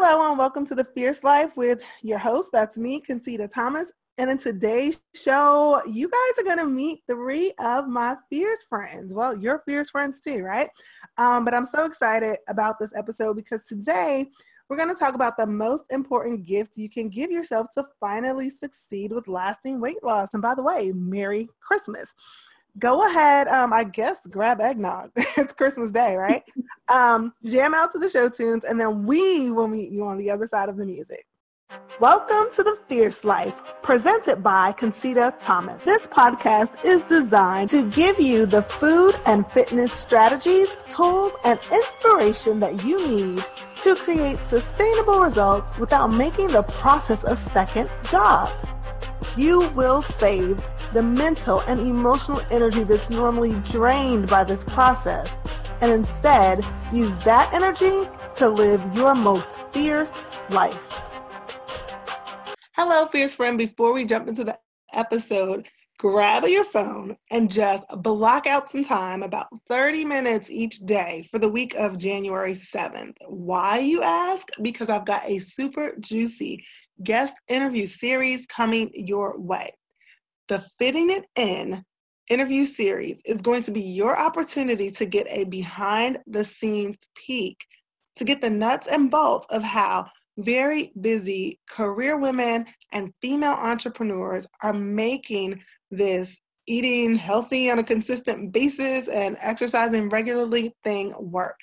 [0.00, 2.50] Hello and welcome to the Fierce Life with your host.
[2.52, 3.90] That's me, Concita Thomas.
[4.16, 9.12] And in today's show, you guys are going to meet three of my fierce friends.
[9.12, 10.70] Well, your fierce friends too, right?
[11.16, 14.28] Um, but I'm so excited about this episode because today
[14.68, 18.50] we're going to talk about the most important gift you can give yourself to finally
[18.50, 20.28] succeed with lasting weight loss.
[20.32, 22.14] And by the way, Merry Christmas
[22.78, 25.10] go ahead, um, I guess, grab eggnog.
[25.16, 26.42] it's Christmas Day, right?
[26.88, 30.30] um, jam out to the show tunes, and then we will meet you on the
[30.30, 31.26] other side of the music.
[32.00, 35.82] Welcome to The Fierce Life, presented by Concita Thomas.
[35.82, 42.58] This podcast is designed to give you the food and fitness strategies, tools, and inspiration
[42.60, 43.44] that you need
[43.82, 48.50] to create sustainable results without making the process a second job.
[49.38, 50.60] You will save
[50.92, 55.32] the mental and emotional energy that's normally drained by this process
[55.80, 60.10] and instead use that energy to live your most fierce
[60.50, 60.84] life.
[62.72, 63.56] Hello, fierce friend.
[63.56, 64.58] Before we jump into the
[64.92, 65.68] episode,
[66.00, 71.38] grab your phone and just block out some time, about 30 minutes each day for
[71.38, 73.14] the week of January 7th.
[73.28, 74.48] Why, you ask?
[74.62, 76.64] Because I've got a super juicy
[77.02, 79.72] guest interview series coming your way.
[80.48, 81.84] The Fitting It In
[82.28, 87.58] interview series is going to be your opportunity to get a behind the scenes peek,
[88.16, 90.06] to get the nuts and bolts of how
[90.38, 98.52] very busy career women and female entrepreneurs are making this eating healthy on a consistent
[98.52, 101.56] basis and exercising regularly thing work.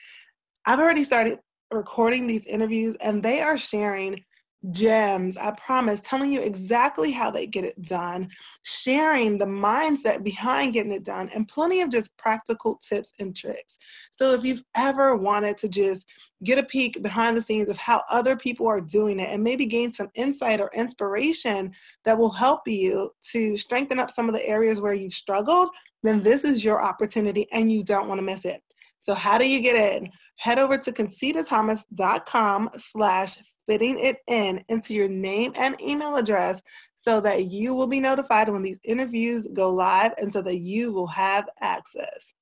[0.65, 1.39] I've already started
[1.71, 4.23] recording these interviews and they are sharing
[4.71, 8.29] gems, I promise, telling you exactly how they get it done,
[8.63, 13.77] sharing the mindset behind getting it done, and plenty of just practical tips and tricks.
[14.11, 16.05] So if you've ever wanted to just
[16.43, 19.65] get a peek behind the scenes of how other people are doing it and maybe
[19.65, 21.71] gain some insight or inspiration
[22.03, 25.69] that will help you to strengthen up some of the areas where you've struggled,
[26.03, 28.61] then this is your opportunity and you don't want to miss it.
[28.99, 30.09] So how do you get in?
[30.37, 33.37] Head over to concitathomas.com slash
[33.67, 36.61] fitting it in into your name and email address
[36.95, 40.91] so that you will be notified when these interviews go live and so that you
[40.91, 42.33] will have access.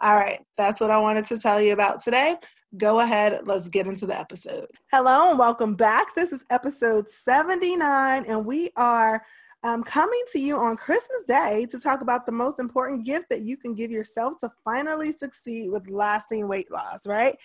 [0.00, 2.36] All right, that's what I wanted to tell you about today.
[2.76, 4.66] Go ahead, let's get into the episode.
[4.90, 6.14] Hello and welcome back.
[6.14, 9.22] This is episode 79, and we are
[9.64, 13.42] um, coming to you on Christmas Day to talk about the most important gift that
[13.42, 17.36] you can give yourself to finally succeed with lasting weight loss, right?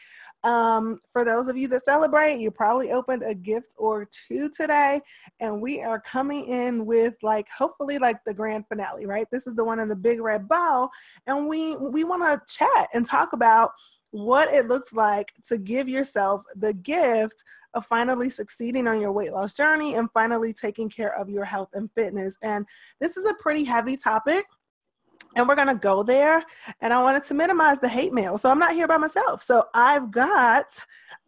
[0.44, 5.00] Um, for those of you that celebrate, you probably opened a gift or two today,
[5.39, 9.27] and we are coming in with like hopefully like the grand finale, right?
[9.31, 10.89] This is the one in the big red bow,
[11.27, 13.72] and we we want to chat and talk about
[14.17, 17.44] what it looks like to give yourself the gift
[17.75, 21.69] of finally succeeding on your weight loss journey and finally taking care of your health
[21.73, 22.35] and fitness.
[22.41, 22.66] And
[23.00, 24.45] this is a pretty heavy topic.
[25.35, 26.44] And we're going to go there.
[26.81, 28.39] And I wanted to minimize the hate mail.
[28.39, 29.44] So I'm not here by myself.
[29.44, 30.66] So I've got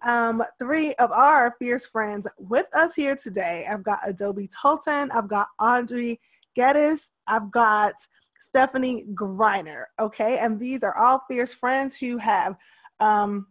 [0.02, 3.68] um, three of our fierce friends with us here today.
[3.70, 6.20] I've got Adobe Tolton, I've got Audrey
[6.56, 7.94] Geddes, I've got
[8.40, 9.84] Stephanie Griner.
[10.00, 10.40] Okay.
[10.40, 12.56] And these are all fierce friends who have
[13.00, 13.48] um,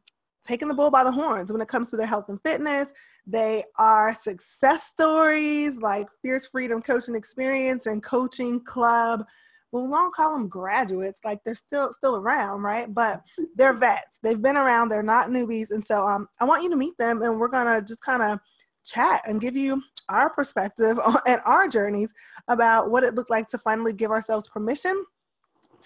[0.48, 2.88] taken the bull by the horns when it comes to their health and fitness.
[3.26, 9.24] They are success stories like Fierce Freedom Coaching Experience and Coaching Club.
[9.70, 12.92] Well, we won't call them graduates, like they're still still around, right?
[12.92, 13.22] But
[13.54, 14.18] they're vets.
[14.22, 14.88] They've been around.
[14.88, 17.82] They're not newbies, and so um, I want you to meet them, and we're gonna
[17.82, 18.40] just kind of
[18.86, 22.08] chat and give you our perspective on, and our journeys
[22.48, 25.04] about what it looked like to finally give ourselves permission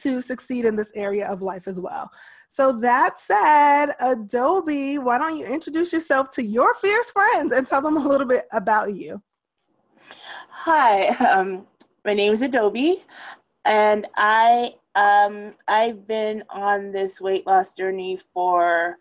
[0.01, 2.11] to succeed in this area of life as well.
[2.49, 7.81] So that said, Adobe, why don't you introduce yourself to your fierce friends and tell
[7.81, 9.23] them a little bit about you?
[10.51, 11.67] Hi, um,
[12.05, 13.05] my name is Adobe,
[13.65, 18.99] and I um, I've been on this weight loss journey for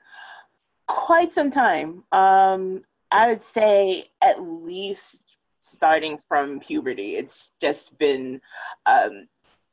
[0.87, 2.03] quite some time.
[2.11, 2.81] Um,
[3.11, 5.19] I would say at least
[5.59, 7.17] starting from puberty.
[7.17, 8.41] It's just been
[8.85, 9.27] um,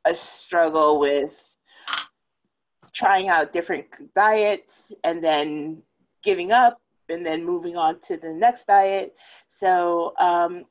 [0.05, 1.37] a struggle with
[2.93, 3.85] trying out different
[4.15, 5.81] diets and then
[6.23, 9.15] giving up and then moving on to the next diet.
[9.47, 10.65] So um,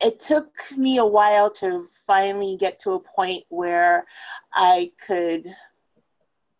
[0.00, 4.06] it took me a while to finally get to a point where
[4.52, 5.46] I could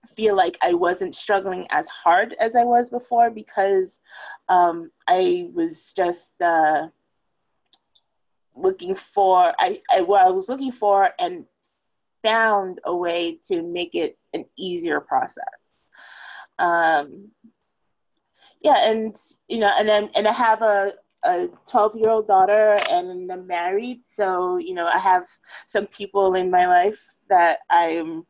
[0.06, 4.00] feel like I wasn't struggling as hard as I was before because
[4.48, 6.88] um, I was just uh,
[8.58, 11.44] looking for I, I what I was looking for and
[12.22, 15.44] found a way to make it an easier process.
[16.58, 17.30] Um,
[18.60, 19.16] yeah, and
[19.48, 20.92] you know, and then and I have a
[21.24, 24.00] a 12 year old daughter and I'm married.
[24.10, 25.26] So, you know, I have
[25.66, 28.24] some people in my life that I'm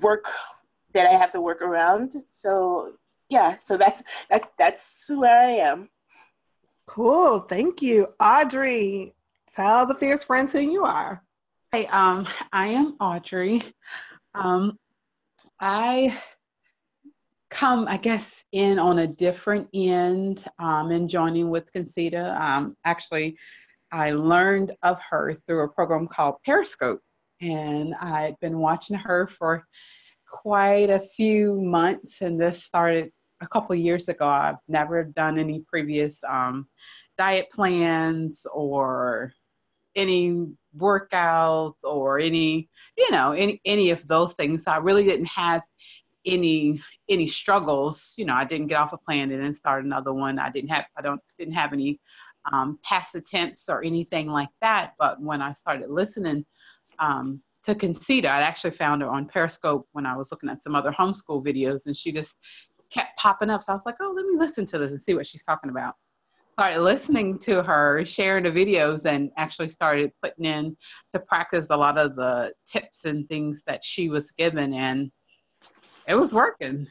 [0.00, 0.26] work
[0.92, 2.14] that I have to work around.
[2.30, 2.92] So
[3.28, 5.88] yeah, so that's that's that's where I am.
[6.86, 7.40] Cool.
[7.40, 8.08] Thank you.
[8.20, 9.14] Audrey,
[9.54, 11.22] tell the fierce friends who you are.
[11.70, 13.62] Hey, um, I am Audrey.
[14.34, 14.78] Um,
[15.60, 16.16] I
[17.50, 22.38] come, I guess, in on a different end um, in joining with Concita.
[22.40, 23.36] Um, actually,
[23.92, 27.00] I learned of her through a program called Periscope,
[27.40, 29.64] and I'd been watching her for
[30.28, 34.26] quite a few months, and this started a couple years ago.
[34.26, 36.66] I've never done any previous um,
[37.16, 39.32] diet plans or
[39.96, 40.46] any
[40.76, 44.64] workouts or any you know any any of those things.
[44.64, 45.62] So i really didn't have
[46.26, 48.14] any any struggles.
[48.16, 50.38] You know i didn't get off a plan and then start another one.
[50.38, 52.00] I didn't have i don't didn't have any
[52.52, 54.92] um, past attempts or anything like that.
[54.98, 56.44] But when i started listening
[56.98, 60.74] um, to concita i actually found her on periscope when i was looking at some
[60.74, 62.36] other homeschool videos and she just
[62.90, 63.62] kept popping up.
[63.62, 65.70] So i was like oh let me listen to this and see what she's talking
[65.70, 65.94] about
[66.54, 70.76] started listening to her sharing the videos and actually started putting in
[71.10, 75.10] to practice a lot of the tips and things that she was given and
[76.06, 76.86] it was working.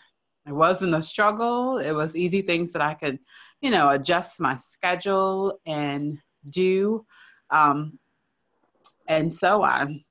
[0.46, 1.78] It wasn't a struggle.
[1.78, 3.18] It was easy things that I could,
[3.62, 6.20] you know, adjust my schedule and
[6.50, 7.06] do.
[7.50, 7.98] Um,
[9.08, 10.04] and so I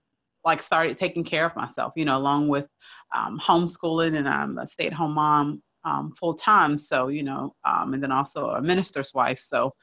[0.47, 2.71] like started taking care of myself, you know, along with
[3.15, 6.79] um, homeschooling and I'm a stay at home mom um, full time.
[6.79, 9.39] So, you know, um, and then also a minister's wife.
[9.39, 9.75] So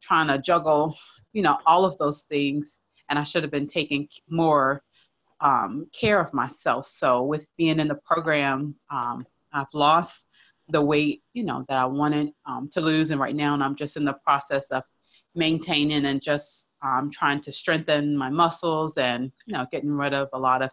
[0.00, 0.96] trying to juggle,
[1.32, 2.78] you know, all of those things.
[3.08, 4.82] And I should have been taking more
[5.40, 6.86] um, care of myself.
[6.86, 10.26] So with being in the program, um, I've lost
[10.68, 13.10] the weight, you know, that I wanted um, to lose.
[13.10, 14.82] And right now, and I'm just in the process of
[15.34, 20.28] maintaining and just um, trying to strengthen my muscles and, you know, getting rid of
[20.32, 20.70] a lot of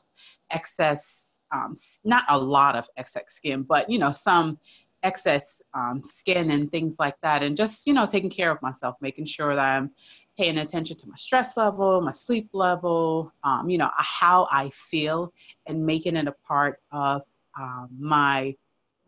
[0.51, 4.59] excess, um, not a lot of excess skin, but, you know, some
[5.03, 7.43] excess um, skin and things like that.
[7.43, 9.91] And just, you know, taking care of myself, making sure that I'm
[10.37, 15.33] paying attention to my stress level, my sleep level, um, you know, how I feel,
[15.65, 17.23] and making it a part of
[17.57, 18.55] um, my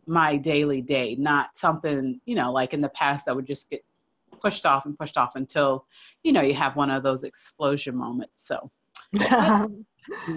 [0.06, 3.84] my daily day, not something you know like in the past that would just get
[4.40, 5.84] pushed off and pushed off until
[6.22, 8.46] you know you have one of those explosion moments.
[8.46, 8.70] So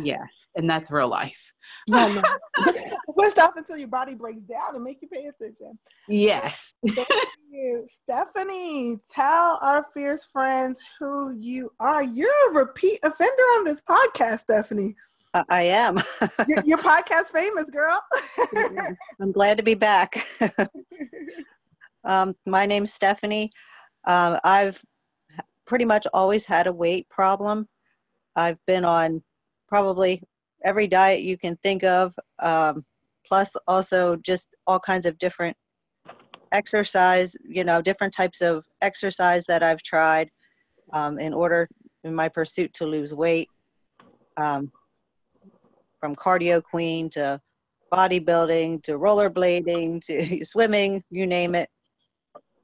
[0.01, 0.25] yeah,
[0.55, 1.53] and that's real life.
[1.89, 2.21] no, no.
[3.17, 5.77] Pushed off until your body breaks down and make you pay attention.
[6.07, 6.75] Yes.
[8.03, 12.03] Stephanie, tell our fierce friends who you are.
[12.03, 14.95] You're a repeat offender on this podcast, Stephanie.
[15.33, 16.01] Uh, I am.
[16.47, 18.01] you're, you're, podcast famous, girl.
[19.21, 20.27] I'm glad to be back.
[22.03, 23.51] um, my name's Stephanie.
[24.05, 24.81] Um, I've
[25.65, 27.67] pretty much always had a weight problem.
[28.35, 29.23] I've been on
[29.67, 30.21] probably
[30.63, 32.85] every diet you can think of, um,
[33.25, 35.55] plus also just all kinds of different
[36.51, 40.29] exercise, you know, different types of exercise that I've tried
[40.93, 41.69] um, in order
[42.03, 43.49] in my pursuit to lose weight.
[44.37, 44.71] Um,
[45.99, 47.39] from cardio queen to
[47.93, 51.69] bodybuilding to rollerblading to swimming, you name it.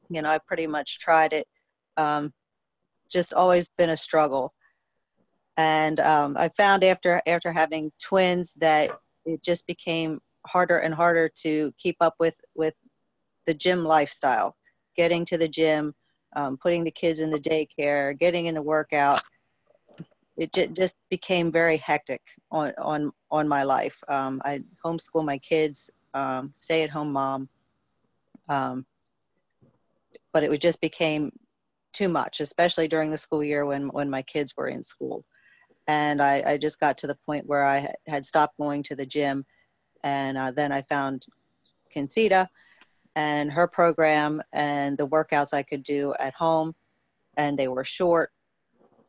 [0.10, 1.48] You know, I pretty much tried it.
[1.98, 2.34] Um,
[3.10, 4.54] just always been a struggle
[5.58, 8.92] and um, I found after after having twins that
[9.26, 12.76] it just became harder and harder to keep up with with
[13.48, 14.56] the gym lifestyle,
[14.96, 15.94] getting to the gym,
[16.36, 19.20] um, putting the kids in the daycare, getting in the workout.
[20.38, 22.22] It j- just became very hectic
[22.52, 23.96] on on on my life.
[24.08, 27.50] Um, I homeschool my kids, um, stay at home mom,
[28.48, 28.86] um,
[30.34, 31.32] but it just became
[31.94, 35.26] too much, especially during the school year when when my kids were in school
[35.88, 39.06] and I, I just got to the point where I had stopped going to the
[39.06, 39.46] gym,
[40.04, 41.26] and uh, then I found
[41.96, 42.48] Concita
[43.16, 46.76] and her program and the workouts I could do at home,
[47.38, 48.32] and they were short,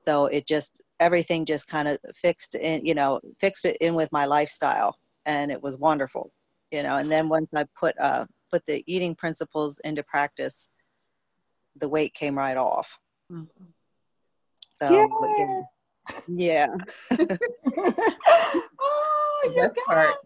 [0.04, 4.10] so it just everything just kind of fixed in, you know, fixed it in with
[4.12, 6.32] my lifestyle, and it was wonderful,
[6.70, 6.96] you know.
[6.96, 10.68] And then once I put uh, put the eating principles into practice,
[11.76, 12.88] the weight came right off.
[13.32, 13.64] Mm-hmm.
[14.72, 14.90] So.
[14.90, 15.62] Yay!
[16.26, 16.74] Yeah.
[18.80, 20.16] oh, you got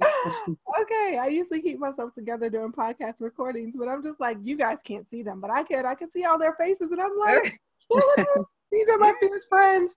[0.80, 4.78] okay, I usually keep myself together during podcast recordings, but I'm just like, you guys
[4.84, 5.84] can't see them, but I can.
[5.84, 7.60] I can see all their faces, and I'm like,
[8.72, 9.92] these are my fierce friends.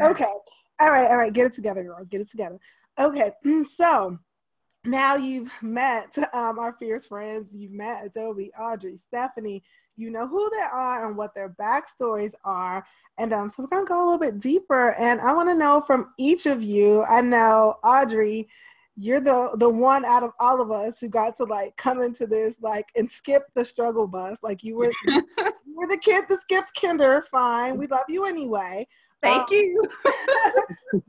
[0.00, 0.32] Okay,
[0.78, 2.58] all right, all right, get it together, girl, get it together.
[2.98, 3.32] Okay,
[3.74, 4.18] so
[4.84, 9.62] now you've met um, our fierce friends, you've met Adobe, Audrey, Stephanie,
[10.00, 12.84] you know who they are and what their backstories are.
[13.18, 14.94] And um, so we're going to go a little bit deeper.
[14.94, 18.48] And I want to know from each of you, I know, Audrey,
[18.96, 22.26] you're the the one out of all of us who got to like come into
[22.26, 25.22] this like and skip the struggle bus like you were you
[25.74, 28.86] were the kid that skipped kinder fine we love you anyway
[29.22, 29.82] thank um, you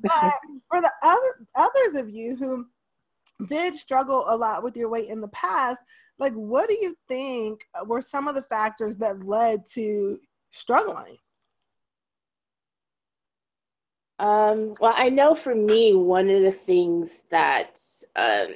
[0.04, 0.34] but
[0.70, 2.66] for the other others of you who
[3.48, 5.80] did struggle a lot with your weight in the past,
[6.20, 10.20] like what do you think were some of the factors that led to
[10.52, 11.18] struggling?
[14.20, 17.82] Um, well, I know for me, one of the things that
[18.16, 18.50] um,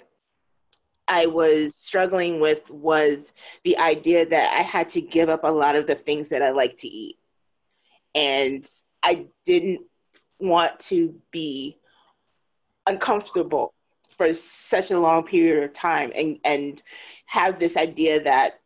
[1.07, 5.75] I was struggling with was the idea that I had to give up a lot
[5.75, 7.17] of the things that I like to eat.
[8.13, 8.63] And
[9.01, 9.81] I didn't
[10.39, 11.79] want to be
[12.85, 13.73] uncomfortable
[14.17, 16.83] for such a long period of time and and
[17.25, 18.59] have this idea that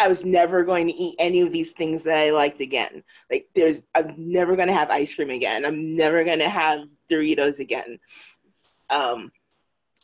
[0.00, 3.04] I was never going to eat any of these things that I liked again.
[3.30, 5.64] Like there's I'm never going to have ice cream again.
[5.64, 7.98] I'm never going to have Doritos again.
[8.90, 9.30] Um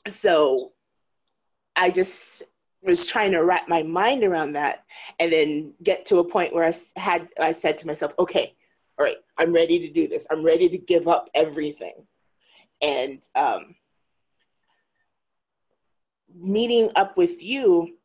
[0.09, 0.73] so
[1.77, 2.43] I just
[2.83, 4.85] was trying to wrap my mind around that
[5.19, 8.55] and then get to a point where I had I said to myself, okay,
[8.99, 10.27] all right, I'm ready to do this.
[10.31, 11.95] I'm ready to give up everything.
[12.83, 13.75] And um,
[16.35, 17.97] meeting up with you,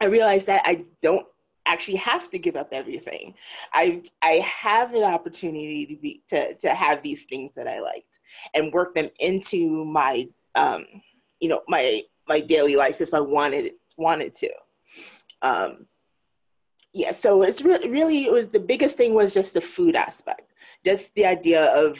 [0.00, 1.26] I realized that I don't
[1.66, 3.34] actually have to give up everything.
[3.72, 8.18] I I have an opportunity to be to to have these things that I liked
[8.54, 10.86] and work them into my um,
[11.40, 14.50] you know my my daily life if I wanted wanted to.
[15.42, 15.86] Um,
[16.92, 20.52] yeah, so it's really really it was the biggest thing was just the food aspect,
[20.84, 21.98] just the idea of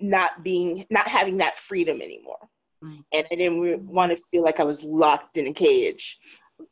[0.00, 2.48] not being not having that freedom anymore
[2.82, 6.18] and I didn't want to feel like I was locked in a cage.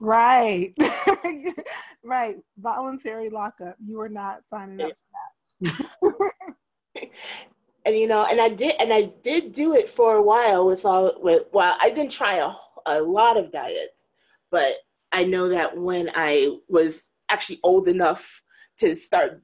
[0.00, 0.74] Right,
[2.04, 2.36] right.
[2.58, 3.76] Voluntary lockup.
[3.82, 4.92] You were not signing up
[5.60, 6.30] for that.
[7.84, 10.84] and you know, and I did, and I did do it for a while with
[10.84, 11.44] all with.
[11.52, 12.52] Well, I didn't try a,
[12.86, 14.02] a lot of diets,
[14.50, 14.74] but
[15.12, 18.42] I know that when I was actually old enough
[18.78, 19.42] to start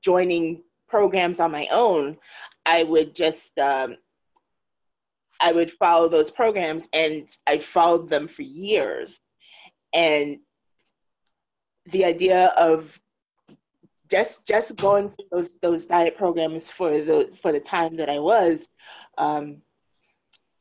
[0.00, 2.18] joining programs on my own,
[2.66, 3.96] I would just um,
[5.40, 9.20] I would follow those programs and I followed them for years.
[9.92, 10.40] And
[11.86, 13.00] the idea of
[14.10, 18.18] just just going through those those diet programs for the for the time that I
[18.18, 18.68] was,
[19.16, 19.62] um,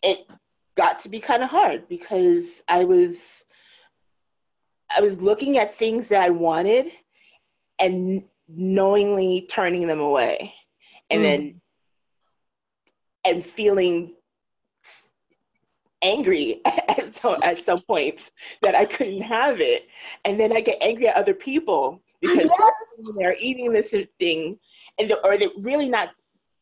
[0.03, 0.25] it
[0.75, 3.43] got to be kind of hard because I was
[4.96, 6.91] I was looking at things that I wanted
[7.79, 10.53] and knowingly turning them away,
[11.10, 11.24] and mm.
[11.24, 11.62] then
[13.25, 14.13] and feeling
[16.01, 19.88] angry at some, at some points that I couldn't have it.
[20.25, 23.12] And then I get angry at other people because yes.
[23.18, 24.58] they're eating this thing
[25.00, 26.10] and the, or they're really not,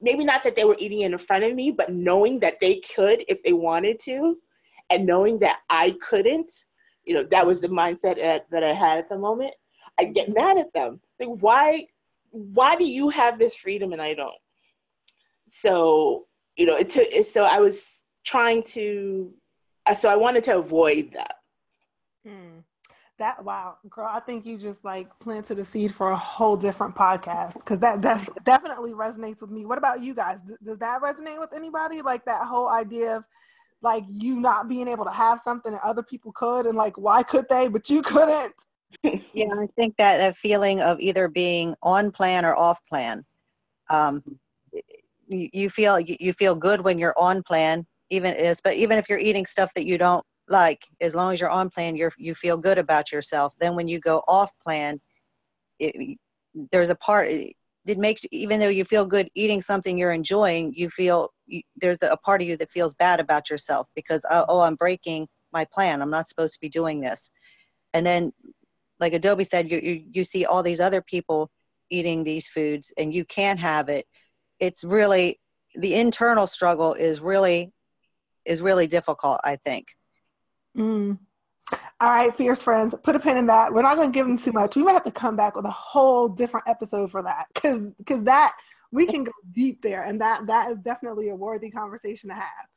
[0.02, 2.82] maybe not that they were eating it in front of me, but knowing that they
[2.96, 4.38] could if they wanted to
[4.90, 6.52] and knowing that I couldn't,
[7.06, 9.54] you know, that was the mindset at, that I had at the moment.
[10.00, 11.00] I get mad at them.
[11.20, 11.88] Like, why,
[12.32, 14.36] why do you have this freedom and I don't?
[15.48, 16.26] So,
[16.58, 19.32] you know, it took, so I was trying to
[19.86, 21.36] uh, so i wanted to avoid that.
[22.26, 22.60] Hmm.
[23.20, 23.78] that wow.
[23.90, 27.80] Girl i think you just like planted a seed for a whole different podcast because
[27.80, 29.66] that that's definitely resonates with me.
[29.66, 30.42] What about you guys?
[30.42, 32.02] D- does that resonate with anybody?
[32.02, 33.26] Like that whole idea of
[33.82, 37.24] like you not being able to have something that other people could and like why
[37.24, 38.54] could they but you couldn't?
[39.34, 43.26] Yeah i think that that feeling of either being on plan or off plan
[43.90, 44.24] um,
[45.28, 48.98] you, you feel you, you feel good when you're on plan even is but even
[48.98, 52.14] if you're eating stuff that you don't like as long as you're on plan you're
[52.18, 55.00] you feel good about yourself then when you go off plan
[55.80, 56.18] it,
[56.72, 60.90] there's a part it makes even though you feel good eating something you're enjoying you
[60.90, 64.60] feel you, there's a part of you that feels bad about yourself because oh, oh
[64.62, 66.02] i'm breaking my plan.
[66.02, 67.32] I'm not supposed to be doing this.
[67.94, 68.32] And then
[69.00, 71.50] like adobe said you, you you see all these other people
[71.90, 74.06] eating these foods and you can't have it.
[74.60, 75.40] It's really
[75.76, 77.72] the internal struggle is really
[78.46, 79.96] is really difficult, I think.
[80.78, 81.20] Mm.
[82.00, 83.74] All right, fierce friends, put a pin in that.
[83.74, 84.76] We're not going to give them too much.
[84.76, 88.24] We might have to come back with a whole different episode for that because because
[88.24, 88.56] that
[88.92, 92.68] we can go deep there, and that that is definitely a worthy conversation to have.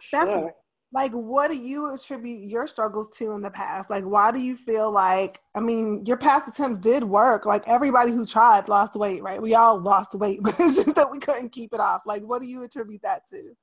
[0.00, 0.50] Stephanie,
[0.92, 3.90] like, what do you attribute your struggles to in the past?
[3.90, 5.40] Like, why do you feel like?
[5.54, 7.44] I mean, your past attempts did work.
[7.44, 9.40] Like everybody who tried lost weight, right?
[9.40, 12.02] We all lost weight, but it's just that we couldn't keep it off.
[12.06, 13.54] Like, what do you attribute that to?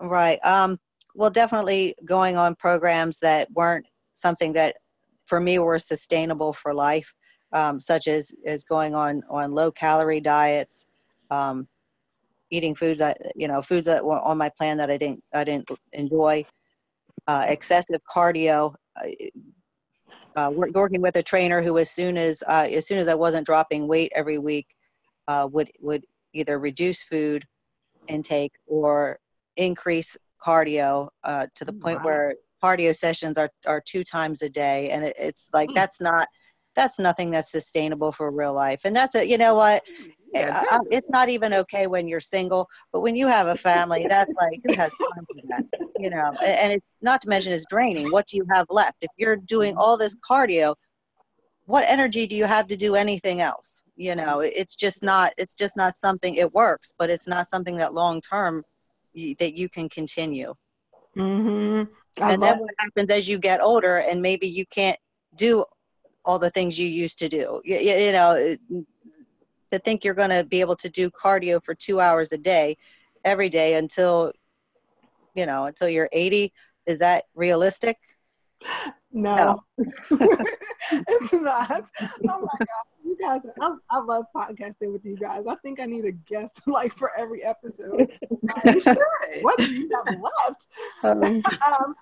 [0.00, 0.38] Right.
[0.44, 0.78] Um,
[1.14, 4.76] well, definitely going on programs that weren't something that
[5.26, 7.12] for me were sustainable for life,
[7.52, 10.86] um, such as as going on on low calorie diets,
[11.30, 11.66] um,
[12.50, 15.44] eating foods that you know foods that were on my plan that I didn't I
[15.44, 16.44] didn't enjoy,
[17.26, 18.74] uh, excessive cardio.
[19.00, 19.08] Uh,
[20.36, 23.46] uh working with a trainer who, as soon as uh, as soon as I wasn't
[23.46, 24.66] dropping weight every week,
[25.28, 27.44] uh, would would either reduce food
[28.08, 29.18] intake or
[29.56, 32.04] increase cardio uh, to the point wow.
[32.04, 35.74] where cardio sessions are, are two times a day and it, it's like mm.
[35.74, 36.28] that's not
[36.74, 38.80] that's nothing that's sustainable for real life.
[38.84, 39.82] And that's a you know what?
[40.34, 44.06] Yeah, I, it's not even okay when you're single but when you have a family
[44.08, 45.64] that's like who has time for that
[45.98, 46.30] you know?
[46.42, 48.12] And, and it's not to mention it's draining.
[48.12, 48.96] What do you have left?
[49.00, 49.80] If you're doing mm-hmm.
[49.80, 50.74] all this cardio
[51.64, 53.82] what energy do you have to do anything else?
[53.96, 57.76] You know it's just not it's just not something it works but it's not something
[57.76, 58.62] that long term
[59.38, 60.54] that you can continue
[61.16, 61.82] mm-hmm.
[62.22, 64.98] and then what happens as you get older and maybe you can't
[65.36, 65.64] do
[66.24, 68.56] all the things you used to do you, you know
[69.72, 72.76] to think you're going to be able to do cardio for two hours a day
[73.24, 74.32] every day until
[75.34, 76.52] you know until you're 80
[76.86, 77.98] is that realistic
[79.12, 79.88] no, no.
[80.10, 81.84] it's not.
[82.02, 82.84] Oh my god,
[83.18, 83.40] you guys!
[83.60, 85.44] I, I, love podcasting with you guys.
[85.48, 88.12] I think I need a guest like for every episode.
[89.42, 90.66] what do you have left?
[91.02, 91.94] Um, um,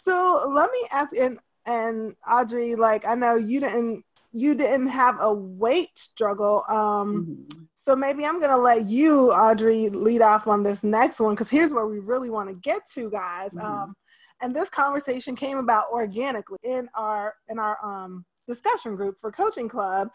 [0.00, 5.16] so let me ask, and and Audrey, like I know you didn't you didn't have
[5.20, 6.64] a weight struggle.
[6.68, 7.64] Um, mm-hmm.
[7.76, 11.72] So maybe I'm gonna let you, Audrey, lead off on this next one because here's
[11.72, 13.50] where we really want to get to, guys.
[13.52, 13.66] Mm-hmm.
[13.66, 13.94] Um,
[14.40, 19.68] and this conversation came about organically in our in our um, discussion group for coaching
[19.68, 20.08] club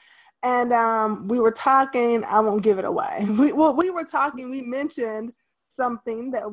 [0.43, 3.25] and um, we were talking i won't give it away.
[3.39, 5.33] We, well, we were talking we mentioned
[5.69, 6.43] something that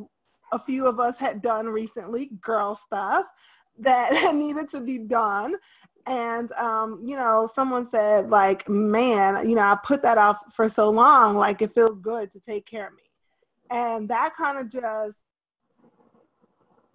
[0.53, 3.27] a few of us had done recently girl stuff
[3.79, 5.55] that needed to be done.
[6.07, 10.69] And um, you know someone said like man you know i put that off for
[10.69, 13.03] so long like it feels good to take care of me.
[13.71, 15.19] And that kind of just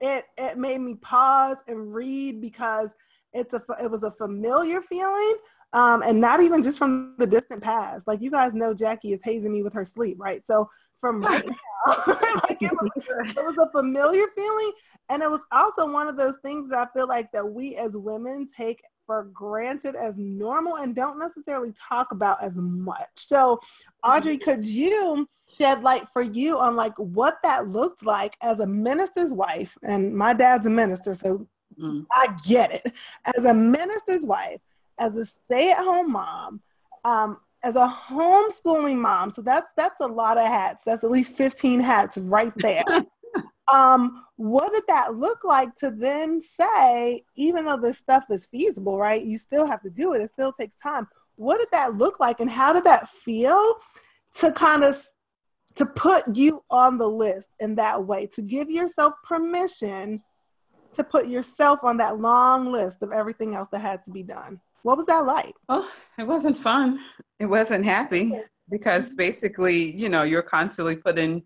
[0.01, 2.91] it it made me pause and read because
[3.33, 5.37] it's a it was a familiar feeling
[5.75, 8.07] um, and not even just from the distant past.
[8.07, 10.43] Like you guys know, Jackie is hazing me with her sleep, right?
[10.47, 11.93] So from right now,
[12.47, 14.71] like it was, it was a familiar feeling,
[15.09, 17.91] and it was also one of those things that I feel like that we as
[17.97, 23.09] women take for granted as normal and don't necessarily talk about as much.
[23.17, 23.59] So,
[24.01, 24.49] Audrey, mm-hmm.
[24.49, 29.33] could you shed light for you on like what that looked like as a minister's
[29.33, 29.77] wife?
[29.83, 31.45] And my dad's a minister, so
[31.77, 32.05] mm.
[32.13, 32.93] I get it.
[33.35, 34.61] As a minister's wife,
[34.99, 36.61] as a stay-at-home mom,
[37.03, 40.83] um, as a homeschooling mom, so that's that's a lot of hats.
[40.85, 42.83] That's at least 15 hats right there.
[43.73, 48.99] um, what did that look like to then say, even though this stuff is feasible,
[48.99, 49.25] right?
[49.25, 51.07] You still have to do it, it still takes time.
[51.37, 53.77] What did that look like, and how did that feel
[54.37, 55.03] to kind of
[55.75, 60.21] to put you on the list in that way, to give yourself permission
[60.93, 64.59] to put yourself on that long list of everything else that had to be done?
[64.85, 65.55] What was that like?
[65.67, 66.99] Oh, it wasn't fun.
[67.39, 69.17] It wasn't happy because mm-hmm.
[69.17, 71.41] basically, you know, you're constantly putting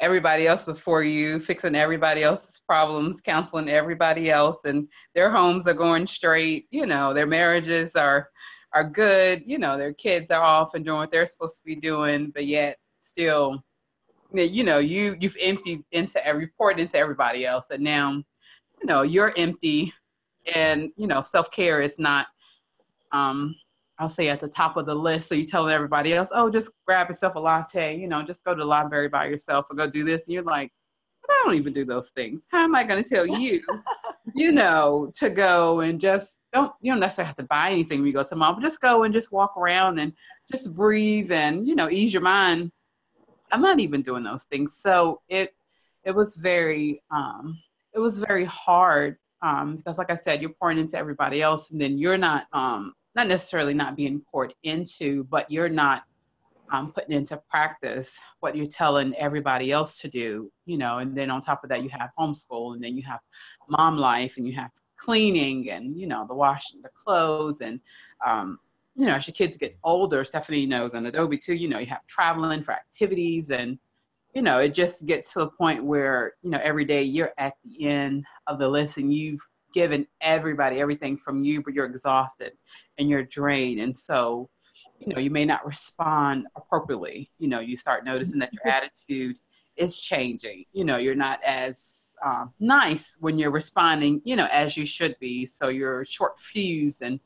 [0.00, 5.74] everybody else before you, fixing everybody else's problems, counseling everybody else, and their homes are
[5.74, 6.66] going straight.
[6.72, 8.28] You know, their marriages are
[8.72, 9.44] are good.
[9.46, 12.46] You know, their kids are off and doing what they're supposed to be doing, but
[12.46, 13.62] yet still,
[14.34, 19.02] you know, you you've emptied into every poured into everybody else, and now, you know,
[19.02, 19.94] you're empty,
[20.52, 22.26] and you know, self care is not.
[23.12, 23.54] Um,
[23.98, 25.28] I'll say at the top of the list.
[25.28, 28.54] So you telling everybody else, oh, just grab yourself a latte, you know, just go
[28.54, 30.26] to the library by yourself or go do this.
[30.26, 30.72] And you're like,
[31.28, 32.46] I don't even do those things.
[32.50, 33.62] How am I going to tell you,
[34.34, 38.06] you know, to go and just don't, you don't necessarily have to buy anything when
[38.06, 40.12] you go to the mall, but just go and just walk around and
[40.50, 42.72] just breathe and, you know, ease your mind.
[43.50, 44.78] I'm not even doing those things.
[44.78, 45.54] So it,
[46.04, 47.58] it was very, um,
[47.94, 51.80] it was very hard um, because like I said, you're pouring into everybody else and
[51.80, 56.04] then you're not, um, not necessarily not being poured into, but you're not
[56.72, 61.30] um, putting into practice what you're telling everybody else to do, you know, and then
[61.30, 63.20] on top of that, you have homeschool and then you have
[63.68, 67.78] mom life and you have cleaning and, you know, the washing the clothes and,
[68.26, 68.58] um,
[68.94, 71.86] you know, as your kids get older, Stephanie knows on Adobe too, you know, you
[71.86, 73.78] have traveling for activities and,
[74.34, 77.54] you know, it just gets to the point where, you know, every day you're at
[77.64, 79.40] the end of the list and you've
[79.72, 82.52] given everybody everything from you, but you're exhausted
[82.98, 83.80] and you're drained.
[83.80, 84.48] And so,
[84.98, 87.30] you know, you may not respond appropriately.
[87.38, 89.36] You know, you start noticing that your attitude
[89.76, 90.64] is changing.
[90.72, 95.16] You know, you're not as um, nice when you're responding, you know, as you should
[95.18, 95.44] be.
[95.44, 97.18] So you're short fuse and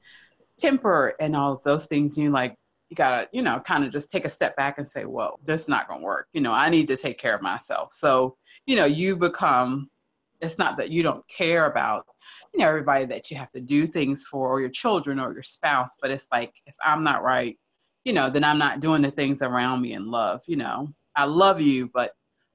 [0.58, 2.16] temper and all of those things.
[2.16, 2.56] You like,
[2.88, 5.62] you gotta, you know, kind of just take a step back and say, well, this
[5.62, 6.28] is not gonna work.
[6.32, 7.92] You know, I need to take care of myself.
[7.92, 9.90] So, you know, you become.
[10.40, 12.06] It's not that you don't care about,
[12.52, 15.42] you know, everybody that you have to do things for, or your children or your
[15.42, 17.58] spouse, but it's like if I'm not right,
[18.04, 20.42] you know, then I'm not doing the things around me in love.
[20.46, 22.12] You know, I love you, but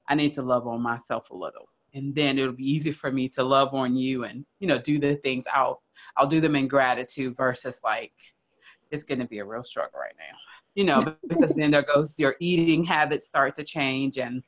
[0.08, 1.68] I need to love on myself a little.
[1.94, 4.98] And then it'll be easy for me to love on you and, you know, do
[4.98, 5.82] the things I'll
[6.18, 8.14] I'll do them in gratitude versus like
[8.92, 10.38] it's gonna be a real struggle right now.
[10.76, 14.42] You know, because then there goes your eating habits start to change and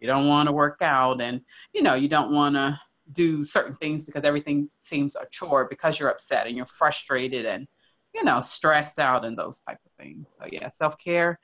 [0.00, 1.40] you don't want to work out and
[1.74, 2.80] you know, you don't wanna
[3.12, 7.66] do certain things because everything seems a chore because you're upset and you're frustrated and
[8.14, 11.38] you know stressed out and those type of things so yeah self-care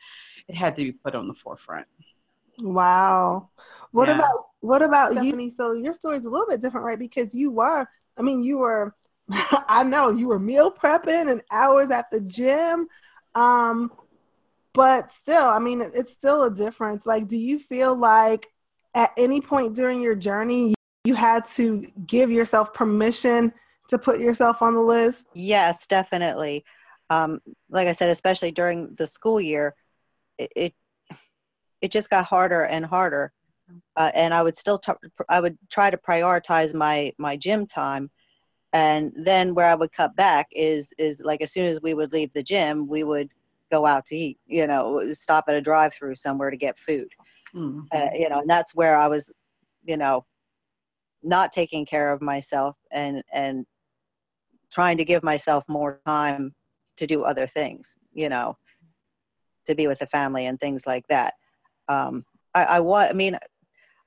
[0.48, 1.86] it had to be put on the forefront
[2.58, 3.50] Wow.
[3.92, 4.16] What Yeah.
[4.16, 5.50] about what about you?
[5.50, 6.98] So your story's a little bit different, right?
[6.98, 7.86] Because you were,
[8.16, 8.94] I mean, you were
[9.68, 12.86] I know you were meal prepping and hours at the gym.
[13.34, 13.90] Um,
[14.74, 17.06] but still, I mean, it's still a difference.
[17.06, 18.48] Like, do you feel like
[18.94, 23.52] at any point during your journey you had to give yourself permission
[23.88, 25.28] to put yourself on the list?
[25.34, 26.64] Yes, definitely.
[27.08, 29.74] Um, like I said, especially during the school year,
[30.38, 30.74] it it,
[31.80, 33.32] it just got harder and harder,
[33.96, 34.92] uh, and I would still t-
[35.28, 38.10] I would try to prioritize my my gym time,
[38.72, 42.12] and then where I would cut back is is like as soon as we would
[42.12, 43.30] leave the gym, we would
[43.74, 44.38] go out to eat.
[44.46, 47.10] You know, stop at a drive-through somewhere to get food.
[47.54, 47.86] Mhm.
[47.92, 49.30] Uh, you know, and that's where I was,
[49.84, 50.24] you know,
[51.22, 53.66] not taking care of myself and and
[54.70, 56.54] trying to give myself more time
[56.96, 58.56] to do other things, you know,
[59.66, 61.34] to be with the family and things like that.
[61.88, 63.38] Um, I, I was, I mean,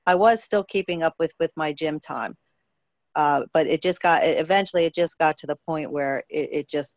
[0.06, 2.34] I was still keeping up with with my gym time,
[3.14, 6.68] uh, but it just got eventually it just got to the point where it, it
[6.68, 6.94] just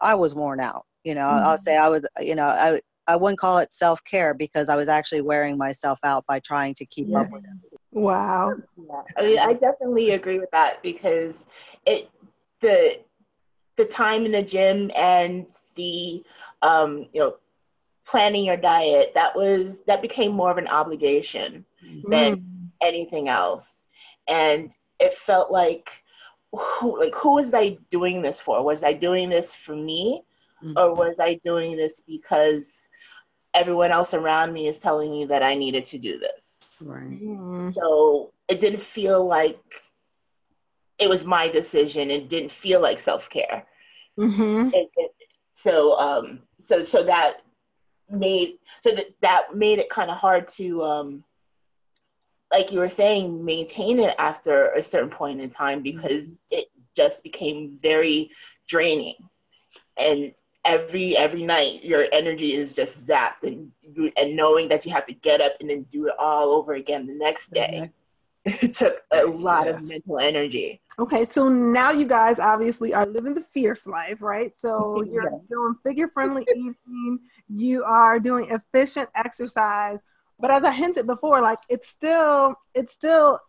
[0.00, 0.84] I was worn out.
[1.06, 4.34] You know, I'll say I was, you know, I I wouldn't call it self care
[4.34, 7.78] because I was actually wearing myself out by trying to keep up with it.
[7.92, 8.56] Wow.
[8.76, 11.36] Yeah, I mean, I definitely agree with that because
[11.86, 12.10] it
[12.60, 12.98] the
[13.76, 16.24] the time in the gym and the
[16.62, 17.36] um, you know
[18.04, 21.64] planning your diet that was that became more of an obligation
[22.02, 22.68] than Mm.
[22.80, 23.84] anything else,
[24.26, 26.02] and it felt like
[26.52, 28.60] who like who was I doing this for?
[28.64, 30.24] Was I doing this for me,
[30.66, 30.76] Mhm.
[30.76, 32.88] or was I doing this because
[33.54, 36.76] everyone else around me is telling me that I needed to do this?
[36.80, 37.72] right Mm.
[37.72, 39.58] So it didn't feel like
[40.98, 42.10] it was my decision.
[42.10, 43.66] It didn't feel like self care.
[44.18, 44.72] Mhm.
[44.72, 45.12] It, it,
[45.54, 47.42] so um, so so that
[48.10, 51.24] made so that that made it kind of hard to um,
[52.52, 57.22] like you were saying maintain it after a certain point in time because it just
[57.22, 58.30] became very
[58.68, 59.16] draining
[59.96, 60.32] and
[60.66, 65.06] every every night your energy is just zapped and you, and knowing that you have
[65.06, 67.90] to get up and then do it all over again the next day
[68.46, 70.80] it took a lot of mental energy.
[71.00, 74.52] Okay, so now you guys obviously are living the fierce life, right?
[74.56, 75.38] So you're Yeah.
[75.50, 79.98] doing figure friendly eating, you are doing efficient exercise,
[80.38, 83.40] but as I hinted before, like it's still, it's still,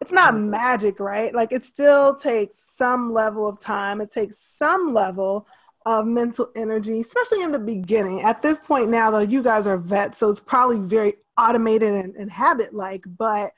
[0.00, 0.50] it's not mm-hmm.
[0.50, 1.34] magic, right?
[1.34, 5.46] Like it still takes some level of time, it takes some level
[5.88, 8.20] of mental energy, especially in the beginning.
[8.20, 12.14] At this point now, though, you guys are vets, so it's probably very automated and,
[12.14, 13.52] and habit like, but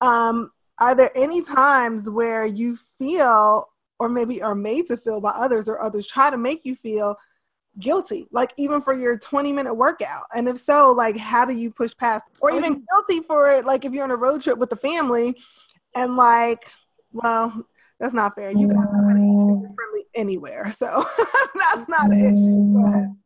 [0.00, 3.64] um, are there any times where you feel
[4.00, 7.16] or maybe are made to feel by others or others try to make you feel
[7.78, 11.70] guilty like even for your 20 minute workout and if so like how do you
[11.70, 14.70] push past or even guilty for it like if you're on a road trip with
[14.70, 15.36] the family
[15.94, 16.68] and like
[17.12, 17.64] well
[18.00, 21.04] that's not fair you got money friendly anywhere so
[21.54, 23.16] that's not an issue Go ahead.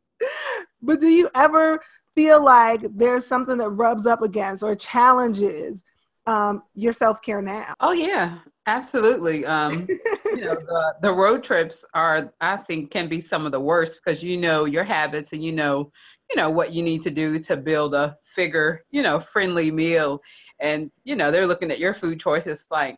[0.81, 1.81] but do you ever
[2.15, 5.83] feel like there's something that rubs up against or challenges
[6.27, 9.45] um, your self-care now Oh yeah, absolutely.
[9.45, 9.89] Um,
[10.27, 14.01] you know, the, the road trips are, I think, can be some of the worst
[14.05, 15.91] because you know your habits and you know,
[16.31, 20.21] you know what you need to do to build a figure, you know, friendly meal,
[20.61, 22.97] and you know they're looking at your food choices like,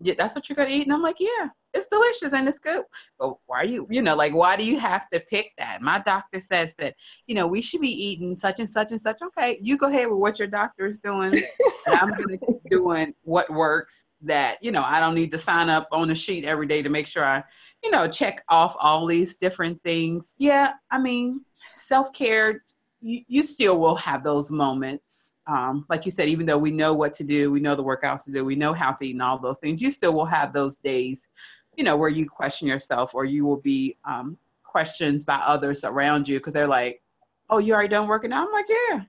[0.00, 2.84] yeah, that's what you're gonna eat, and I'm like, yeah, it's delicious and it's good.
[3.18, 5.82] But why are you, you know, like why do you have to pick that?
[5.82, 6.94] My doctor says that,
[7.26, 9.20] you know, we should be eating such and such and such.
[9.22, 13.14] Okay, you go ahead with what your doctor is doing and I'm gonna keep doing
[13.22, 14.04] what works.
[14.22, 16.88] That you know, I don't need to sign up on a sheet every day to
[16.88, 17.44] make sure I,
[17.84, 20.34] you know, check off all these different things.
[20.38, 21.44] Yeah, I mean,
[21.76, 22.64] self care
[23.00, 25.34] you, you still will have those moments.
[25.46, 28.24] Um, like you said, even though we know what to do, we know the workouts
[28.24, 30.52] to do, we know how to eat and all those things, you still will have
[30.52, 31.28] those days,
[31.76, 36.28] you know, where you question yourself or you will be um, questions by others around
[36.28, 37.02] you because they're like,
[37.50, 38.46] oh, you already done working out?
[38.46, 39.02] I'm like, yeah,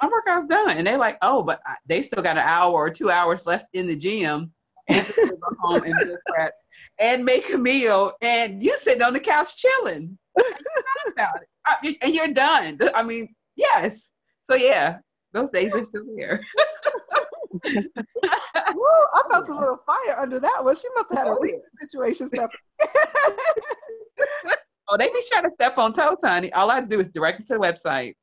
[0.00, 0.70] my workout's done.
[0.70, 3.86] And they're like, oh, but they still got an hour or two hours left in
[3.86, 4.52] the gym
[4.88, 6.52] and go home and prep
[6.98, 10.18] and make a meal and you sitting on the couch chilling
[11.08, 11.48] about it
[12.02, 12.78] and you're done.
[12.94, 14.10] I mean, yes.
[14.42, 14.98] So yeah,
[15.32, 16.40] those days are still here.
[17.64, 17.82] Woo,
[19.14, 20.76] I felt a little fire under that one.
[20.76, 22.50] She must have had a oh, recent situation stuff.
[24.88, 26.52] oh, they be trying to step on toes, honey.
[26.52, 28.14] All I do is direct them to the website.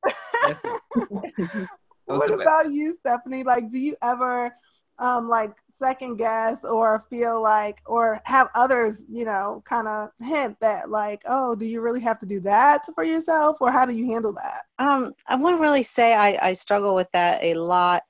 [2.06, 3.44] what about you, Stephanie?
[3.44, 4.54] Like, do you ever
[4.98, 10.58] um like second guess or feel like or have others you know kind of hint
[10.62, 13.58] that like oh do you really have to do that for yourself?
[13.60, 14.64] or how do you handle that?
[14.80, 18.04] Um i wouldn't really say i i struggle with that a lot.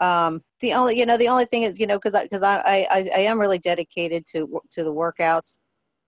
[0.00, 3.10] Um the only you know the only thing is you know because because I, I
[3.14, 5.58] i am really dedicated to to the workouts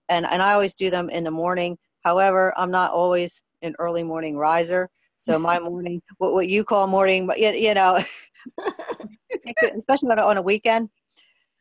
[0.09, 1.79] and and i always do them in the morning.
[2.05, 6.87] However i'm not always an early morning riser so my morning what, what you call
[6.87, 8.03] morning but you, you know
[9.77, 10.88] especially on a, on a weekend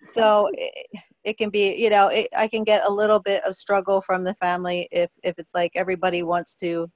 [0.08, 3.56] so it, it, can be you know it, i can get a little bit of
[3.56, 6.90] struggle from the family if if it's like everybody wants to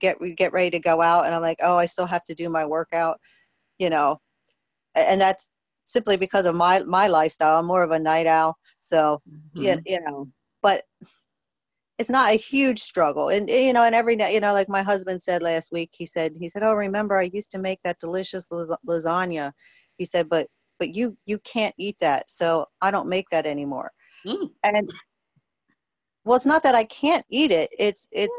[0.00, 2.48] get get ready to go out and i'm like oh i still have to do
[2.48, 3.18] my workout
[3.78, 4.18] you know?
[4.94, 5.50] And that's
[5.84, 7.58] simply because of my my lifestyle.
[7.58, 8.56] I'm more of a night owl.
[8.80, 9.62] So mm-hmm.
[9.62, 10.28] yeah you know
[10.62, 10.84] but
[11.98, 13.28] it's not a huge struggle.
[13.28, 16.06] And you know and every night you know like my husband said last week he
[16.06, 19.52] said he said oh remember i used to make that delicious lasagna.
[19.98, 23.90] He said but but you you can't eat that so i don't make that anymore
[24.26, 24.50] mm.
[24.62, 24.90] and
[26.24, 28.36] well it's not that i can't eat it it's it's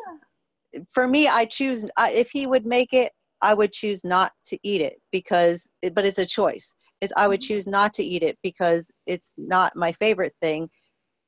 [0.73, 0.81] yeah.
[0.93, 4.57] for me i choose I, if he would make it i would choose not to
[4.63, 7.47] eat it because but it's a choice it's i would mm-hmm.
[7.47, 10.69] choose not to eat it because it's not my favorite thing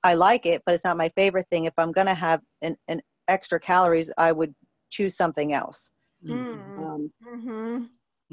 [0.03, 2.75] i like it but it's not my favorite thing if i'm going to have an,
[2.87, 4.53] an extra calories i would
[4.89, 5.91] choose something else
[6.25, 6.53] mm.
[6.77, 7.85] um, mm-hmm.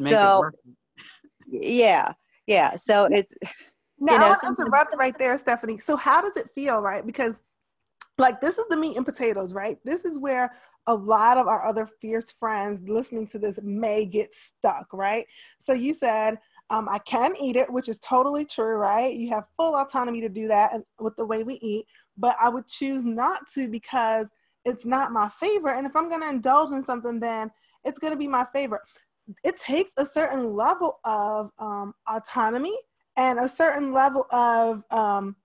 [0.03, 0.43] so
[1.49, 2.13] yeah
[2.47, 3.35] yeah so it's
[3.99, 5.79] now you know, i want to interrupt right there stephanie.
[5.79, 7.05] So how does it feel right?
[7.05, 7.35] Because
[8.19, 9.79] like this is the meat and potatoes right?
[9.85, 10.51] This is where
[10.87, 15.27] a lot of our other fierce friends listening to this may get stuck right?
[15.59, 19.15] So you said um, i can eat it which is totally true right?
[19.15, 22.67] You have full autonomy to do that with the way we eat but i would
[22.67, 24.29] choose not to because
[24.65, 27.51] it's not my favorite and if i'm going to indulge in something then
[27.85, 28.83] it's going to be my favorite
[29.45, 32.77] it takes a certain level of um, autonomy
[33.17, 35.37] and a certain level of um,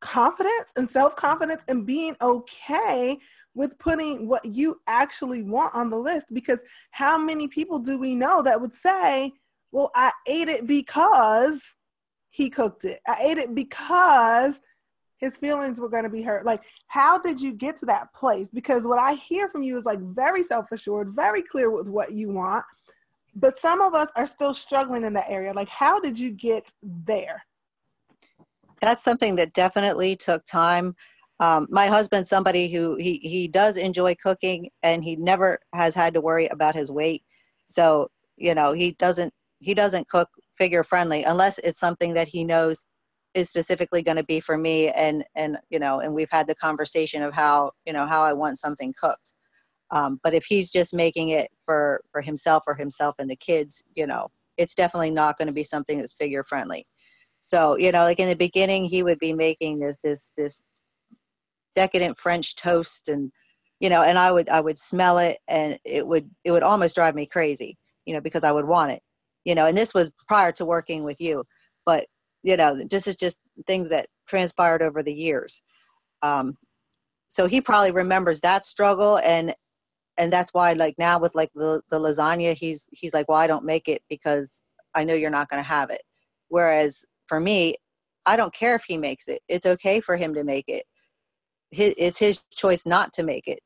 [0.00, 3.18] confidence and self confidence and being okay
[3.54, 6.26] with putting what you actually want on the list.
[6.32, 6.58] Because
[6.90, 9.32] how many people do we know that would say,
[9.72, 11.60] Well, I ate it because
[12.30, 14.60] he cooked it, I ate it because
[15.18, 16.46] his feelings were going to be hurt.
[16.46, 18.48] Like, how did you get to that place?
[18.54, 22.12] Because what I hear from you is like very self assured, very clear with what
[22.12, 22.64] you want
[23.34, 25.52] but some of us are still struggling in that area.
[25.52, 27.44] Like, how did you get there?
[28.80, 30.94] That's something that definitely took time.
[31.38, 36.12] Um, my husband's somebody who he, he does enjoy cooking and he never has had
[36.14, 37.22] to worry about his weight.
[37.64, 42.44] So, you know, he doesn't he doesn't cook figure friendly unless it's something that he
[42.44, 42.84] knows
[43.34, 46.54] is specifically going to be for me and and you know and we've had the
[46.54, 49.32] conversation of how you know how I want something cooked
[49.90, 53.82] um, but if he's just making it for for himself or himself and the kids,
[53.94, 56.86] you know, it's definitely not going to be something that's figure friendly.
[57.40, 60.62] So you know, like in the beginning, he would be making this this this
[61.74, 63.32] decadent French toast, and
[63.80, 66.94] you know, and I would I would smell it, and it would it would almost
[66.94, 67.76] drive me crazy,
[68.06, 69.02] you know, because I would want it,
[69.44, 69.66] you know.
[69.66, 71.44] And this was prior to working with you,
[71.84, 72.06] but
[72.42, 75.62] you know, this is just things that transpired over the years.
[76.22, 76.56] Um,
[77.28, 79.54] so he probably remembers that struggle and
[80.20, 83.46] and that's why like now with like the, the lasagna he's he's like well i
[83.46, 84.60] don't make it because
[84.94, 86.02] i know you're not going to have it.
[86.48, 87.76] Whereas for me
[88.26, 89.40] i don't care if he makes it.
[89.48, 90.84] It's okay for him to make it.
[91.70, 93.60] His, it's his choice not to make it.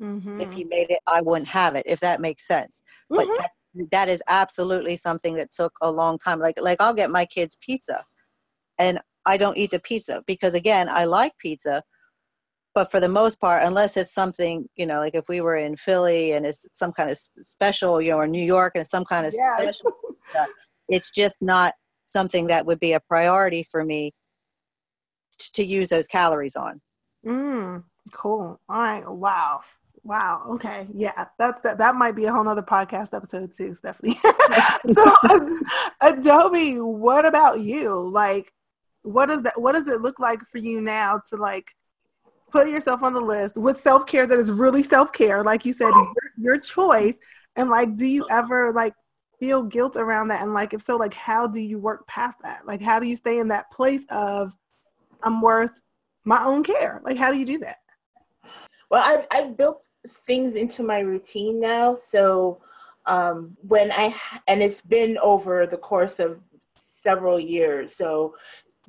[0.00, 0.40] Mm-hmm.
[0.40, 2.82] if he made it i wouldn't have it if that makes sense.
[3.12, 3.16] Mm-hmm.
[3.16, 3.50] but that,
[3.90, 6.40] that is absolutely something that took a long time.
[6.40, 8.04] Like like i'll get my kids pizza
[8.78, 11.82] and i don't eat the pizza because again i like pizza
[12.74, 15.76] but for the most part unless it's something you know like if we were in
[15.76, 19.04] philly and it's some kind of special you know or new york and it's some
[19.04, 19.56] kind of yeah.
[19.56, 19.92] special
[20.88, 24.12] it's just not something that would be a priority for me
[25.38, 26.80] t- to use those calories on
[27.26, 29.60] mm, cool all right wow
[30.04, 30.44] Wow.
[30.52, 30.86] Okay.
[30.94, 31.26] Yeah.
[31.38, 31.76] That's that.
[31.76, 34.14] That might be a whole nother podcast episode too, Stephanie.
[34.94, 35.16] so,
[36.00, 37.94] Adobe, what about you?
[37.94, 38.50] Like,
[39.02, 39.60] what does that?
[39.60, 41.66] What does it look like for you now to like
[42.50, 45.72] put yourself on the list with self care that is really self care, like you
[45.72, 47.14] said, your, your choice.
[47.56, 48.94] And like, do you ever like
[49.40, 50.42] feel guilt around that?
[50.42, 52.66] And like, if so, like, how do you work past that?
[52.66, 54.52] Like, how do you stay in that place of
[55.22, 55.72] I'm worth
[56.24, 57.00] my own care?
[57.04, 57.78] Like, how do you do that?
[58.90, 61.94] Well, I've I've built things into my routine now.
[61.94, 62.60] So
[63.06, 64.14] um, when I
[64.46, 66.40] and it's been over the course of
[67.08, 67.96] several years.
[67.96, 68.34] So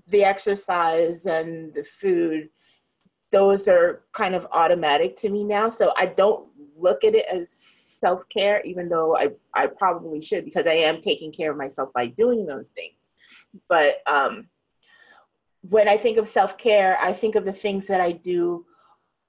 [0.08, 2.50] the exercise and the food,
[3.32, 5.70] those are kind of automatic to me now.
[5.70, 10.46] So I don't look at it as self care, even though I, I probably should
[10.46, 12.96] because I am taking care of myself by doing those things.
[13.68, 14.48] But um,
[15.62, 18.66] when I think of self care, I think of the things that I do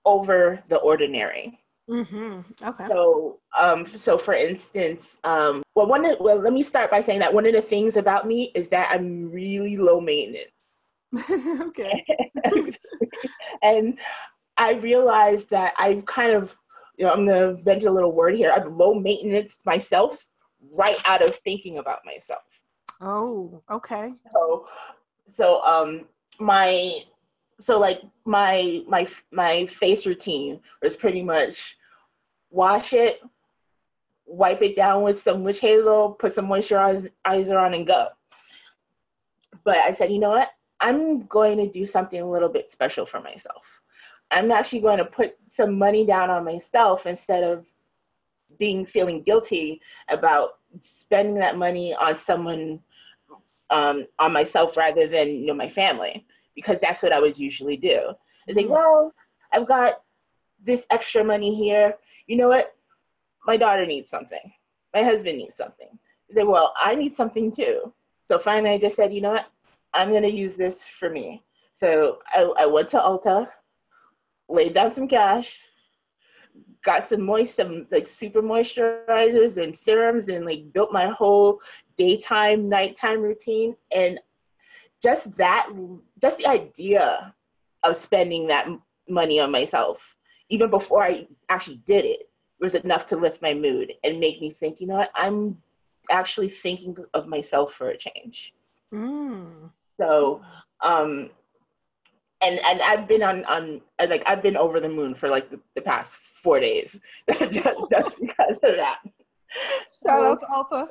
[0.04, 1.60] over the ordinary.
[1.88, 2.40] Mm-hmm.
[2.62, 2.86] Okay.
[2.86, 7.18] So, um, so for instance, um, well, one, of, well, let me start by saying
[7.18, 10.52] that one of the things about me is that I'm really low maintenance.
[11.60, 12.04] okay.
[13.62, 13.98] and
[14.56, 16.56] I realized that I've kind of,
[16.96, 18.52] you know, I'm gonna venture a little word here.
[18.54, 20.26] I've low maintenance myself
[20.72, 22.42] right out of thinking about myself.
[23.00, 24.12] Oh, okay.
[24.32, 24.66] So,
[25.26, 26.06] so um,
[26.38, 27.00] my
[27.58, 31.76] so like my my my face routine was pretty much
[32.50, 33.20] wash it,
[34.26, 38.08] wipe it down with some witch hazel, put some moisturizer on, and go.
[39.64, 40.50] But I said, you know what?
[40.80, 43.80] I'm going to do something a little bit special for myself.
[44.30, 47.66] I'm actually going to put some money down on myself instead of
[48.58, 52.80] being feeling guilty about spending that money on someone
[53.70, 57.76] um, on myself rather than you know my family because that's what I would usually
[57.76, 58.12] do.
[58.48, 58.74] I think, mm-hmm.
[58.74, 59.14] well,
[59.52, 60.02] I've got
[60.64, 61.94] this extra money here.
[62.26, 62.74] You know what?
[63.46, 64.52] My daughter needs something.
[64.92, 65.88] My husband needs something.
[66.30, 67.92] I said, well, I need something too.
[68.28, 69.46] So finally, I just said, you know what?
[69.94, 71.42] I'm going to use this for me.
[71.74, 73.48] So I, I went to Ulta,
[74.48, 75.58] laid down some cash,
[76.84, 81.60] got some moist, some like super moisturizers and serums, and like built my whole
[81.96, 83.76] daytime, nighttime routine.
[83.94, 84.18] And
[85.02, 85.70] just that,
[86.20, 87.34] just the idea
[87.82, 88.68] of spending that
[89.08, 90.16] money on myself,
[90.50, 92.28] even before I actually did it,
[92.60, 95.56] was enough to lift my mood and make me think, you know what, I'm
[96.10, 98.52] actually thinking of myself for a change.
[98.92, 99.70] Mm.
[100.00, 100.40] So,
[100.82, 101.30] um,
[102.42, 105.60] and and I've been on on like I've been over the moon for like the,
[105.74, 106.98] the past four days
[107.30, 109.00] just, just because of that.
[110.02, 110.88] Shout out to Ulta.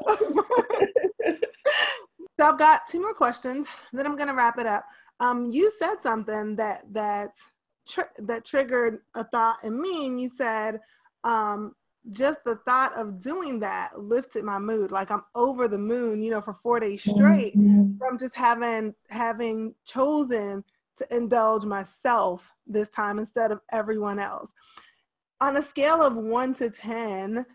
[2.39, 3.65] so I've got two more questions.
[3.93, 4.86] Then I'm gonna wrap it up.
[5.19, 7.32] Um, you said something that that
[7.88, 10.80] tr- that triggered a thought in me, and you said
[11.24, 11.74] um,
[12.12, 16.31] just the thought of doing that lifted my mood like i'm over the moon you
[16.31, 17.97] know for four days straight mm-hmm.
[17.97, 20.63] from just having having chosen
[20.97, 24.53] to indulge myself this time instead of everyone else
[25.41, 27.45] on a scale of one to ten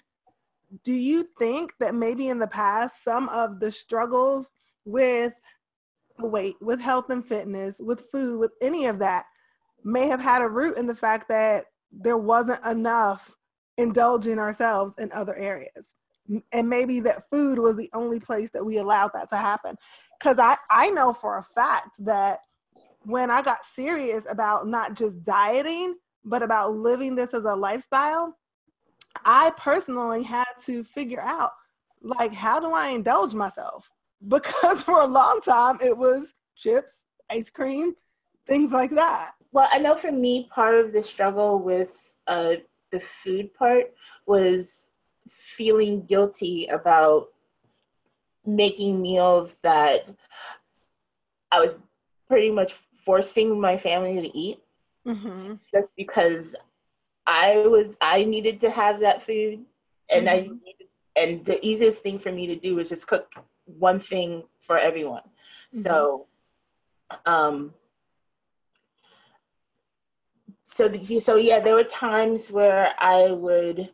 [0.83, 4.51] do you think that maybe in the past some of the struggles
[4.85, 5.33] with
[6.19, 9.25] the weight with health and fitness with food with any of that
[9.85, 13.37] may have had a root in the fact that there wasn't enough
[13.79, 15.87] indulging ourselves in other areas.
[16.53, 19.77] And maybe that food was the only place that we allowed that to happen.
[20.19, 22.41] Because I, I know for a fact that
[23.05, 28.37] when i got serious about not just dieting but about living this as a lifestyle
[29.25, 31.53] i personally had to figure out
[32.03, 33.91] like how do i indulge myself?
[34.27, 37.95] Because for a long time it was chips ice cream
[38.47, 39.33] things like that.
[39.53, 42.55] Well i know for me part of the struggle with uh,
[42.95, 43.93] the food part
[44.25, 44.87] was
[45.29, 47.29] feeling guilty about
[48.47, 50.09] making meals that
[51.51, 51.75] I was
[52.29, 54.63] pretty much forcing my family to eat
[55.05, 55.55] mm-hmm.
[55.75, 56.55] just because
[57.27, 59.65] I was I needed to have that food
[60.09, 60.29] and mm-hmm.
[60.29, 63.27] I needed, and the easiest thing for me to do was just cook
[63.65, 65.23] one thing for everyone.
[65.75, 65.83] Mm-hmm.
[65.83, 66.27] So
[67.27, 67.75] um
[70.65, 73.91] so the, so yeah, there were times where I would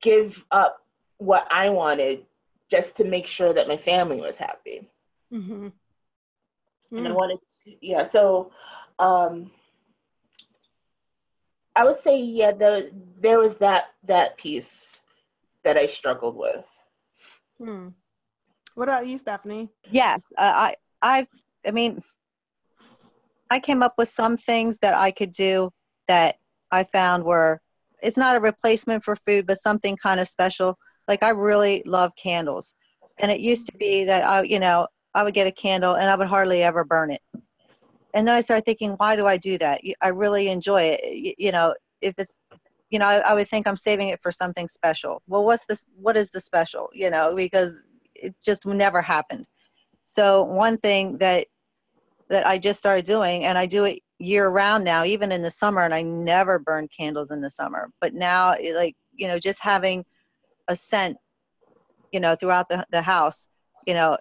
[0.00, 0.78] give up
[1.18, 2.26] what I wanted
[2.70, 4.88] just to make sure that my family was happy.
[5.32, 5.66] Mm-hmm.
[5.66, 5.72] Mm.
[6.98, 7.14] And I mm.
[7.14, 8.08] wanted to, yeah.
[8.08, 8.52] So
[8.98, 9.50] um,
[11.74, 12.82] I would say yeah, there
[13.20, 15.02] there was that that piece
[15.64, 16.66] that I struggled with.
[17.58, 17.88] Hmm.
[18.74, 19.70] What about you, Stephanie?
[19.90, 21.26] Yes, uh, I I
[21.66, 22.02] I mean
[23.52, 25.70] I came up with some things that I could do
[26.08, 26.36] that
[26.70, 27.60] I found were
[28.02, 30.78] it's not a replacement for food, but something kind of special.
[31.06, 32.72] Like I really love candles.
[33.18, 36.08] And it used to be that I, you know, I would get a candle and
[36.08, 37.20] I would hardly ever burn it.
[38.14, 39.82] And then I started thinking, why do I do that?
[40.00, 41.36] I really enjoy it.
[41.38, 42.34] You, know, if it's,
[42.88, 45.20] you know, I, I would think I'm saving it for something special.
[45.26, 45.84] Well, what's this?
[46.00, 46.88] What is the special?
[46.94, 47.74] You know, because
[48.14, 49.46] it just never happened.
[50.06, 51.48] So one thing that
[52.28, 55.50] that I just started doing, and I do it year round now, even in the
[55.50, 57.90] summer, and I never burn candles in the summer.
[58.00, 60.04] But now, like you know, just having
[60.68, 61.16] a scent,
[62.12, 63.46] you know, throughout the the house,
[63.86, 64.16] you know,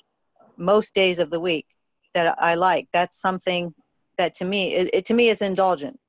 [0.57, 1.65] most days of the week
[2.13, 2.87] that I like.
[2.93, 3.73] That's something
[4.17, 5.99] that to me, it, it to me, it's indulgent.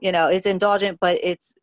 [0.00, 1.54] You know, it's indulgent, but it's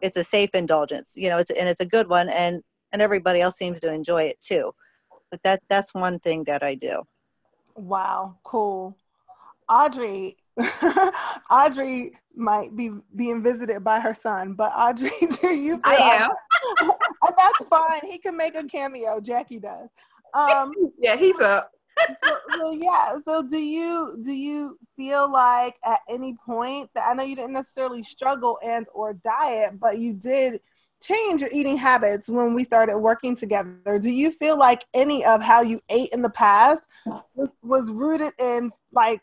[0.00, 1.12] it's a safe indulgence.
[1.16, 2.62] You know, it's and it's a good one, and
[2.92, 4.72] and everybody else seems to enjoy it too.
[5.30, 7.02] But that that's one thing that I do.
[7.76, 8.96] Wow, cool.
[9.68, 10.36] Audrey,
[11.50, 15.10] Audrey might be being visited by her son, but Audrey,
[15.40, 15.76] do you?
[15.76, 16.30] Feel I am.
[17.22, 18.00] and that's fine.
[18.04, 19.20] He can make a cameo.
[19.20, 19.88] Jackie does.
[20.34, 21.70] Um, yeah, he's up.
[22.24, 23.16] so, so, yeah.
[23.26, 27.52] So do you do you feel like at any point that I know you didn't
[27.52, 30.60] necessarily struggle and or diet, but you did
[31.02, 33.98] change your eating habits when we started working together.
[33.98, 36.82] Do you feel like any of how you ate in the past
[37.34, 39.20] was, was rooted in like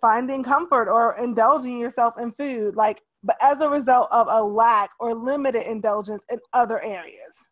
[0.00, 4.90] finding comfort or indulging yourself in food, like but as a result of a lack
[5.00, 7.42] or limited indulgence in other areas?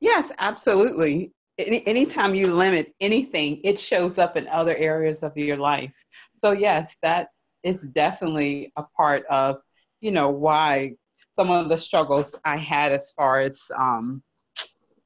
[0.00, 1.32] Yes, absolutely.
[1.58, 5.94] Any, anytime you limit anything, it shows up in other areas of your life.
[6.34, 7.28] So yes, that
[7.62, 9.58] is definitely a part of,
[10.00, 10.96] you know, why
[11.34, 14.22] some of the struggles I had as far as um,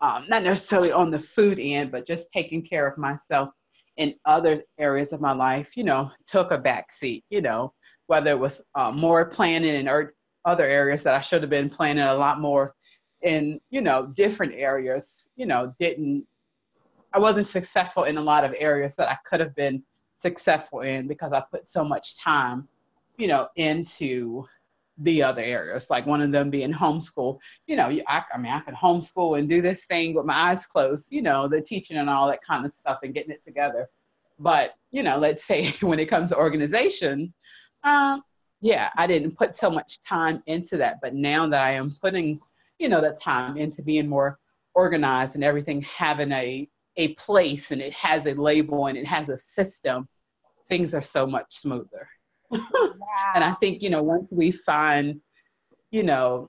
[0.00, 3.50] um, not necessarily on the food end, but just taking care of myself
[3.96, 7.72] in other areas of my life, you know, took a back seat, you know,
[8.08, 10.14] whether it was uh, more planning or
[10.44, 12.74] other areas that I should have been planning a lot more
[13.22, 16.26] in, you know, different areas, you know, didn't,
[17.12, 19.82] I wasn't successful in a lot of areas that I could have been
[20.14, 22.68] successful in because I put so much time,
[23.16, 24.46] you know, into
[24.98, 27.38] the other areas, like one of them being homeschool.
[27.66, 30.66] You know, I, I mean, I can homeschool and do this thing with my eyes
[30.66, 33.88] closed, you know, the teaching and all that kind of stuff and getting it together.
[34.38, 37.32] But, you know, let's say when it comes to organization,
[37.84, 38.22] um,
[38.60, 40.98] yeah, I didn't put so much time into that.
[41.02, 42.40] But now that I am putting,
[42.78, 44.38] you know, that time into being more
[44.74, 49.28] organized and everything having a, a place and it has a label and it has
[49.28, 50.08] a system,
[50.68, 52.08] things are so much smoother.
[52.50, 55.20] And I think, you know, once we find,
[55.90, 56.48] you know,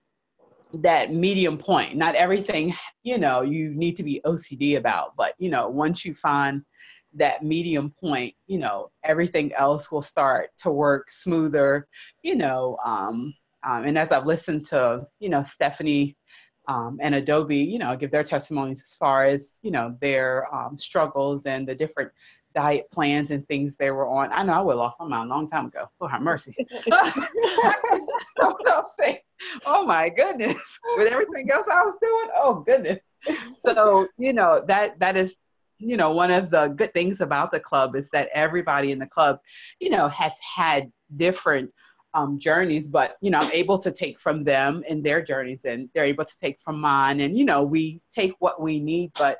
[0.74, 2.74] that medium point, not everything,
[3.04, 6.62] you know, you need to be OCD about, but, you know, once you find
[7.14, 11.88] that medium point, you know, everything else will start to work smoother,
[12.22, 12.78] you know.
[12.84, 13.34] Um,
[13.68, 16.16] um, and as I've listened to, you know, Stephanie
[16.68, 20.78] um, and Adobe, you know, give their testimonies as far as, you know, their um,
[20.78, 22.12] struggles and the different
[22.58, 24.34] diet plans and things they were on.
[24.34, 25.86] I know I would have lost my mind a long time ago.
[25.99, 26.55] For her mercy.
[29.68, 30.80] oh my goodness.
[30.97, 32.97] With everything else I was doing, oh goodness.
[33.64, 35.36] So, you know, that that is
[35.78, 39.05] you know, one of the good things about the club is that everybody in the
[39.05, 39.38] club,
[39.80, 41.72] you know, has had different
[42.16, 45.88] um, journeys, but you know, I'm able to take from them and their journeys, and
[45.93, 49.12] they're able to take from mine, and you know, we take what we need.
[49.20, 49.38] But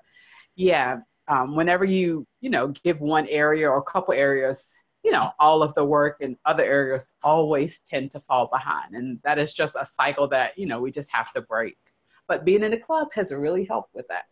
[0.56, 0.98] yeah,
[1.28, 5.64] um, whenever you you know give one area or a couple areas you know all
[5.64, 8.94] of the work in other areas always tend to fall behind.
[8.94, 11.78] And that is just a cycle that you know we just have to break.
[12.28, 14.26] But being in the club has really helped with that.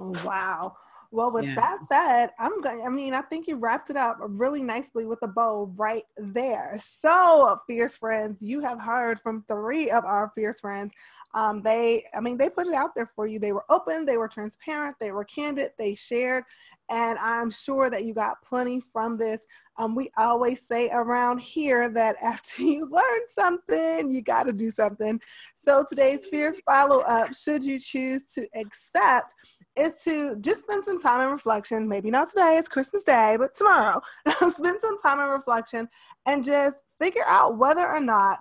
[0.00, 0.74] Oh, wow
[1.12, 1.54] well, with yeah.
[1.56, 2.86] that said, I'm going.
[2.86, 6.80] I mean, I think you wrapped it up really nicely with a bow right there.
[7.02, 10.92] So, fierce friends, you have heard from three of our fierce friends.
[11.34, 13.38] Um, they, I mean, they put it out there for you.
[13.38, 16.44] They were open, they were transparent, they were candid, they shared,
[16.88, 19.42] and I'm sure that you got plenty from this.
[19.76, 24.70] Um, we always say around here that after you learn something, you got to do
[24.70, 25.20] something.
[25.54, 29.34] So today's fierce follow up, should you choose to accept
[29.76, 31.88] is to just spend some time in reflection.
[31.88, 34.00] Maybe not today, it's Christmas Day, but tomorrow,
[34.36, 35.88] spend some time in reflection
[36.26, 38.40] and just figure out whether or not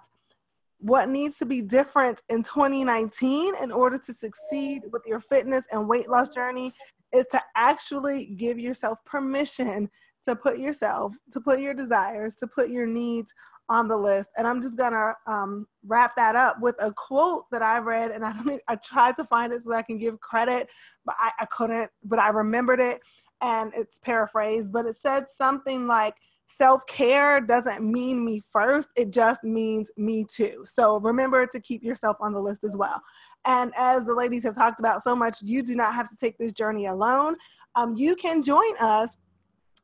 [0.79, 5.87] what needs to be different in 2019 in order to succeed with your fitness and
[5.87, 6.73] weight loss journey
[7.13, 9.89] is to actually give yourself permission
[10.25, 13.31] to put yourself, to put your desires, to put your needs
[13.69, 14.29] on the list.
[14.37, 18.25] And I'm just gonna um, wrap that up with a quote that I read, and
[18.25, 18.33] I
[18.67, 20.69] I tried to find it so I can give credit,
[21.05, 21.89] but I, I couldn't.
[22.03, 23.01] But I remembered it,
[23.41, 24.71] and it's paraphrased.
[24.71, 26.15] But it said something like,
[26.57, 30.65] Self care doesn't mean me first, it just means me too.
[30.67, 33.01] So remember to keep yourself on the list as well.
[33.45, 36.37] And as the ladies have talked about so much, you do not have to take
[36.37, 37.35] this journey alone.
[37.75, 39.17] Um, you can join us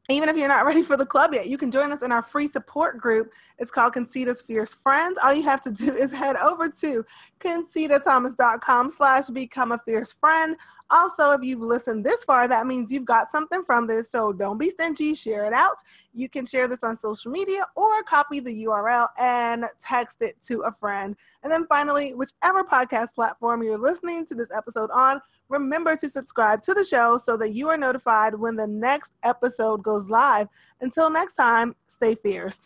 [0.10, 2.22] even if you're not ready for the club yet, you can join us in our
[2.22, 3.32] free support group.
[3.58, 5.18] It's called Concita's Fierce Friends.
[5.22, 7.06] All you have to do is head over to
[7.40, 10.56] concitathomas.com slash become a fierce friend.
[10.90, 14.10] Also, if you've listened this far, that means you've got something from this.
[14.10, 15.76] So don't be stingy, share it out.
[16.14, 20.62] You can share this on social media or copy the URL and text it to
[20.62, 21.16] a friend.
[21.44, 26.62] And then finally, whichever podcast platform you're listening to this episode on, Remember to subscribe
[26.64, 30.48] to the show so that you are notified when the next episode goes live.
[30.82, 32.60] Until next time, stay fierce.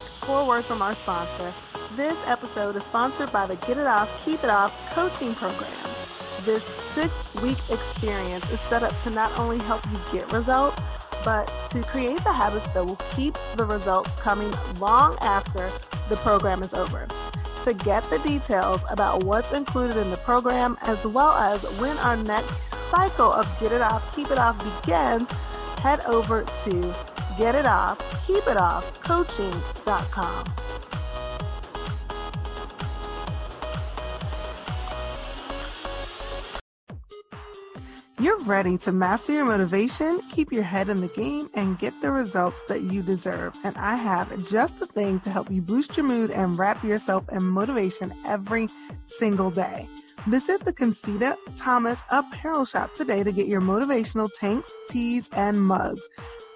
[0.00, 1.52] Four words from our sponsor.
[1.94, 5.70] This episode is sponsored by the Get It Off, Keep It Off coaching program.
[6.44, 10.80] This six week experience is set up to not only help you get results,
[11.24, 15.70] but to create the habits that will keep the results coming long after
[16.08, 17.06] the program is over
[17.66, 22.16] to get the details about what's included in the program as well as when our
[22.16, 22.52] next
[22.92, 25.28] cycle of Get It Off, Keep It Off begins,
[25.80, 26.94] head over to
[27.36, 27.56] Get
[38.18, 42.10] You're ready to master your motivation, keep your head in the game, and get the
[42.10, 43.54] results that you deserve.
[43.62, 47.26] And I have just the thing to help you boost your mood and wrap yourself
[47.30, 48.70] in motivation every
[49.04, 49.86] single day.
[50.28, 56.00] Visit the Concita Thomas Apparel Shop today to get your motivational tanks, tees, and mugs.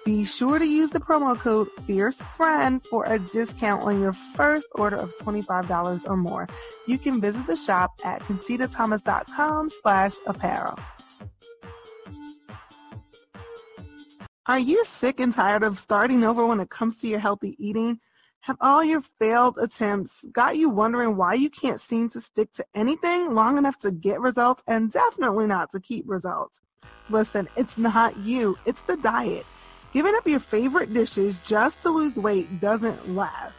[0.03, 4.95] Be sure to use the promo code FierceFriend for a discount on your first order
[4.95, 6.47] of $25 or more.
[6.87, 10.79] You can visit the shop at concitathomas.com slash apparel.
[14.51, 18.01] Are you sick and tired of starting over when it comes to your healthy eating?
[18.41, 22.65] Have all your failed attempts got you wondering why you can't seem to stick to
[22.75, 26.59] anything long enough to get results and definitely not to keep results?
[27.09, 29.45] Listen, it's not you, it's the diet.
[29.93, 33.57] Giving up your favorite dishes just to lose weight doesn't last.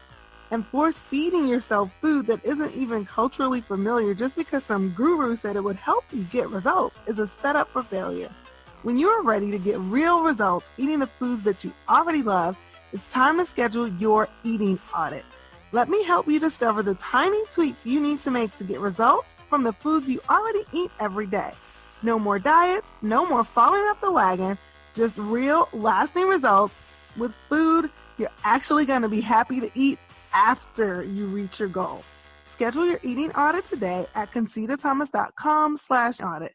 [0.51, 5.57] And force feeding yourself food that isn't even culturally familiar just because some guru said
[5.57, 8.29] it would help you get results is a setup for failure.
[8.83, 12.57] When you are ready to get real results eating the foods that you already love,
[12.93, 15.25] it's time to schedule your eating audit.
[15.71, 19.29] Let me help you discover the tiny tweaks you need to make to get results
[19.49, 21.53] from the foods you already eat every day.
[22.03, 24.59] No more diets, no more falling off the wagon,
[24.95, 26.77] just real lasting results
[27.17, 30.01] with food you're actually going to be happy to eat
[30.33, 32.03] after you reach your goal.
[32.45, 36.55] Schedule your eating audit today at concitathomas.com slash audit.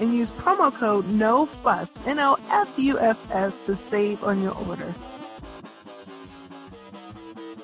[0.00, 4.94] and use promo code NOFUSS, N-O-F-U-S-S, to save on your order.